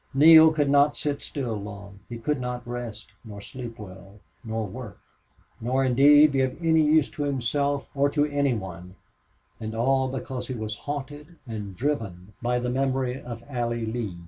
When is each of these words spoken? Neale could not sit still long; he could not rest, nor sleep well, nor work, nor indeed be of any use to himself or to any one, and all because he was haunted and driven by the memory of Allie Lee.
Neale 0.15 0.51
could 0.51 0.71
not 0.71 0.97
sit 0.97 1.21
still 1.21 1.53
long; 1.55 1.99
he 2.09 2.17
could 2.17 2.41
not 2.41 2.65
rest, 2.67 3.09
nor 3.23 3.39
sleep 3.39 3.77
well, 3.77 4.19
nor 4.43 4.65
work, 4.65 4.99
nor 5.59 5.85
indeed 5.85 6.31
be 6.31 6.41
of 6.41 6.57
any 6.59 6.81
use 6.81 7.07
to 7.11 7.21
himself 7.21 7.87
or 7.93 8.09
to 8.09 8.25
any 8.25 8.55
one, 8.55 8.95
and 9.59 9.75
all 9.75 10.09
because 10.09 10.47
he 10.47 10.55
was 10.55 10.75
haunted 10.75 11.35
and 11.45 11.75
driven 11.75 12.33
by 12.41 12.57
the 12.57 12.71
memory 12.71 13.21
of 13.21 13.43
Allie 13.47 13.85
Lee. 13.85 14.17